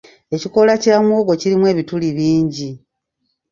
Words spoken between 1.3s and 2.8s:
kirimu ebituli bingi.